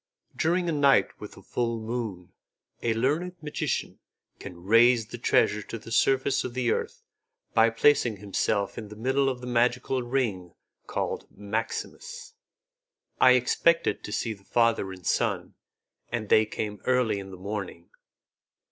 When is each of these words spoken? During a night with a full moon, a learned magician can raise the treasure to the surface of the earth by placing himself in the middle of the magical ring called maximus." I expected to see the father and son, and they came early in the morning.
During 0.35 0.67
a 0.67 0.71
night 0.71 1.09
with 1.21 1.37
a 1.37 1.43
full 1.43 1.79
moon, 1.79 2.31
a 2.81 2.95
learned 2.95 3.35
magician 3.39 3.99
can 4.39 4.63
raise 4.63 5.05
the 5.05 5.19
treasure 5.19 5.61
to 5.61 5.77
the 5.77 5.91
surface 5.91 6.43
of 6.43 6.55
the 6.55 6.71
earth 6.71 7.03
by 7.53 7.69
placing 7.69 8.17
himself 8.17 8.79
in 8.79 8.87
the 8.87 8.95
middle 8.95 9.29
of 9.29 9.41
the 9.41 9.45
magical 9.45 10.01
ring 10.01 10.55
called 10.87 11.27
maximus." 11.29 12.33
I 13.19 13.33
expected 13.33 14.03
to 14.03 14.11
see 14.11 14.33
the 14.33 14.43
father 14.43 14.91
and 14.91 15.05
son, 15.05 15.53
and 16.11 16.29
they 16.29 16.47
came 16.47 16.81
early 16.85 17.19
in 17.19 17.29
the 17.29 17.37
morning. 17.37 17.91